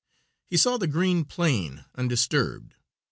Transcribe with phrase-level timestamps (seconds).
[0.49, 2.73] He saw the green plain undisturbed.